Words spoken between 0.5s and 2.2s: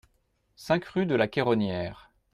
cinq rue de la Queronnière